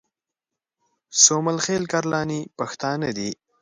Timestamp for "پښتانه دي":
2.57-3.29